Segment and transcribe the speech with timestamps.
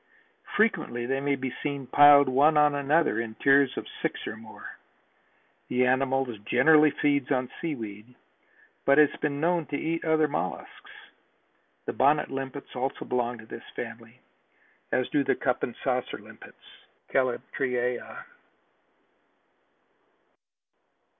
[0.57, 4.79] Frequently they may be seen piled one upon another in tiers of six or more.
[5.67, 8.15] The animal generally feeds on seaweed
[8.83, 10.89] but has been known to eat other mollusks.
[11.85, 14.19] The bonnet limpets also belong to this family,
[14.91, 16.57] as do the cup and saucer limpets
[17.09, 18.25] (Calyptraea).